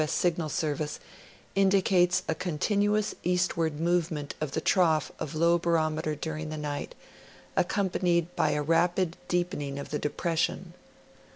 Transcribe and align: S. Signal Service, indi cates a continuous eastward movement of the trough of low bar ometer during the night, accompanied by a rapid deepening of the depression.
S. 0.03 0.13
Signal 0.13 0.49
Service, 0.49 0.99
indi 1.53 1.79
cates 1.83 2.23
a 2.27 2.33
continuous 2.33 3.13
eastward 3.21 3.79
movement 3.79 4.33
of 4.41 4.53
the 4.53 4.59
trough 4.59 5.11
of 5.19 5.35
low 5.35 5.59
bar 5.59 5.73
ometer 5.77 6.19
during 6.19 6.49
the 6.49 6.57
night, 6.57 6.95
accompanied 7.55 8.35
by 8.35 8.49
a 8.53 8.63
rapid 8.63 9.15
deepening 9.27 9.77
of 9.77 9.91
the 9.91 9.99
depression. 9.99 10.73